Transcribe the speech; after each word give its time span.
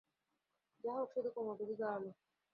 যা 0.83 0.91
হোক, 0.93 1.09
সে 1.13 1.19
তো 1.25 1.29
কোমর 1.35 1.55
বেঁধে 1.59 1.75
দাঁড়ালো। 1.81 2.09